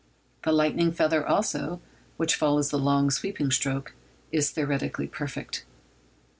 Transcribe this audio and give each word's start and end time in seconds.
The 0.43 0.51
lightning 0.51 0.91
feather, 0.93 1.27
also, 1.27 1.79
which 2.17 2.33
follows 2.33 2.71
the 2.71 2.79
long 2.79 3.11
sweeping 3.11 3.51
stroke, 3.51 3.93
is 4.31 4.49
theoretically 4.49 5.05
perfect. 5.05 5.63